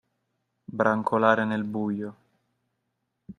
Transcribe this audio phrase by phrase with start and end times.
[0.65, 2.15] Brancolare nel buio.